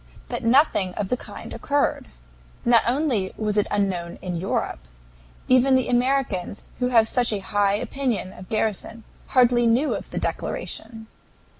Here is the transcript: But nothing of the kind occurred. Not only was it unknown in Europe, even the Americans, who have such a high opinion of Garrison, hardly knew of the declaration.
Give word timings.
But 0.29 0.43
nothing 0.43 0.95
of 0.95 1.09
the 1.09 1.15
kind 1.15 1.53
occurred. 1.53 2.07
Not 2.65 2.81
only 2.87 3.33
was 3.37 3.55
it 3.55 3.67
unknown 3.69 4.17
in 4.23 4.33
Europe, 4.35 4.87
even 5.47 5.75
the 5.75 5.87
Americans, 5.89 6.69
who 6.79 6.87
have 6.87 7.07
such 7.07 7.31
a 7.31 7.37
high 7.37 7.73
opinion 7.75 8.33
of 8.33 8.49
Garrison, 8.49 9.03
hardly 9.27 9.67
knew 9.67 9.93
of 9.93 10.09
the 10.09 10.17
declaration. 10.17 11.05